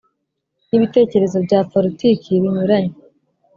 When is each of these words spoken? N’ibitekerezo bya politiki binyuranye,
N’ibitekerezo 0.69 1.37
bya 1.45 1.59
politiki 1.73 2.29
binyuranye, 2.41 2.95